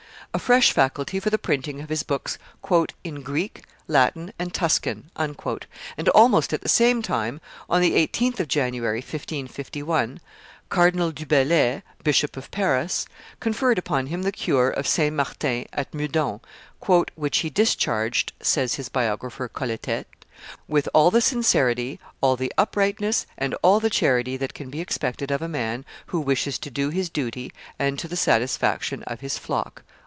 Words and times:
a 0.33 0.39
fresh 0.39 0.71
faculty 0.71 1.19
for 1.19 1.29
the 1.29 1.37
printing 1.37 1.81
of 1.81 1.89
his 1.89 2.03
books 2.03 2.37
"in 3.03 3.15
Greek, 3.21 3.65
Latin, 3.89 4.31
and 4.39 4.53
Tuscan;" 4.53 5.11
and, 5.17 6.09
almost 6.15 6.53
at 6.53 6.61
the 6.61 6.69
same 6.69 7.01
time, 7.01 7.41
on 7.69 7.81
the 7.81 7.97
18th 8.07 8.39
of 8.39 8.47
January, 8.47 8.99
1551, 8.99 10.21
Cardinal 10.69 11.11
Du 11.11 11.25
Bellay, 11.25 11.81
Bishop 12.05 12.37
of 12.37 12.49
Paris, 12.49 13.05
conferred 13.41 13.77
upon 13.77 14.07
him 14.07 14.21
the 14.21 14.31
cure 14.31 14.69
of 14.69 14.87
St. 14.87 15.13
Martin 15.13 15.65
at 15.73 15.93
Meudon, 15.93 16.39
"which 17.15 17.39
he 17.39 17.49
discharged," 17.49 18.31
says 18.39 18.75
his 18.75 18.87
biographer 18.87 19.49
Colletet, 19.49 20.07
"with 20.65 20.87
all 20.93 21.11
the 21.11 21.19
sincerity, 21.19 21.99
all 22.21 22.37
the 22.37 22.53
uprightness, 22.57 23.25
and 23.37 23.53
all 23.61 23.81
the 23.81 23.89
charity 23.89 24.37
that 24.37 24.53
can 24.53 24.69
be 24.69 24.79
expected 24.79 25.29
of 25.29 25.41
a 25.41 25.49
man 25.49 25.83
who 26.05 26.21
wishes 26.21 26.57
to 26.57 26.71
do 26.71 26.87
his 26.87 27.09
duty, 27.09 27.51
and 27.77 27.99
to 27.99 28.07
the 28.07 28.15
satisfaction 28.15 29.03
of 29.03 29.19
his 29.19 29.37
flock." 29.37 29.83